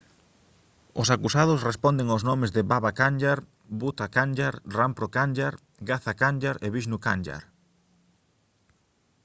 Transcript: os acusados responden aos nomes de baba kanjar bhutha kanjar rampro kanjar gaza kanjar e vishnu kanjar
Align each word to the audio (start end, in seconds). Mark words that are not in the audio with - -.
os 1.01 1.07
acusados 1.15 1.63
responden 1.69 2.07
aos 2.09 2.23
nomes 2.29 2.51
de 2.55 2.61
baba 2.71 2.91
kanjar 3.01 3.39
bhutha 3.79 4.07
kanjar 4.17 4.55
rampro 4.77 5.07
kanjar 5.17 5.53
gaza 5.89 6.13
kanjar 6.21 6.55
e 6.65 6.67
vishnu 6.75 6.97
kanjar 7.05 7.43